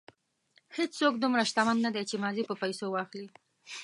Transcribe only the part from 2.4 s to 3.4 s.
په پیسو واخلي.